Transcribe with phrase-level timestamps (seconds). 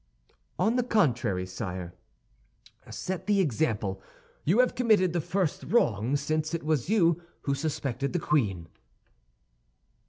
[0.57, 1.93] "On the contrary, sire,
[2.89, 4.01] set the example.
[4.43, 8.67] You have committed the first wrong, since it was you who suspected the queen."